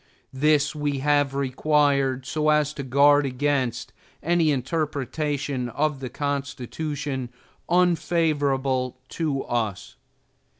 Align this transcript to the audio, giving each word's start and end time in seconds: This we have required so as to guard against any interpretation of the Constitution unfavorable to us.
This 0.33 0.73
we 0.73 0.97
have 0.97 1.35
required 1.35 2.25
so 2.25 2.49
as 2.49 2.73
to 2.73 2.81
guard 2.81 3.23
against 3.27 3.93
any 4.23 4.49
interpretation 4.49 5.69
of 5.69 5.99
the 5.99 6.09
Constitution 6.09 7.29
unfavorable 7.69 8.97
to 9.09 9.43
us. 9.43 9.97